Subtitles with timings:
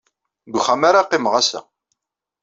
[0.49, 1.59] Deg uxxam ara qqimeɣ ass-a.